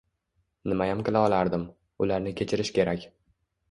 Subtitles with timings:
[0.73, 1.69] Nimayam qila olardim,
[2.07, 3.11] ularni kechirish kerak